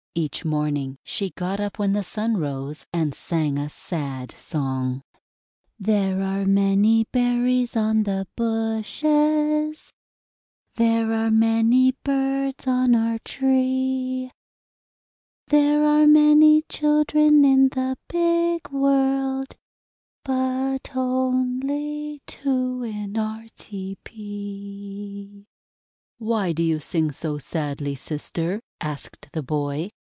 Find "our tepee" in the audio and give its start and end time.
23.17-25.45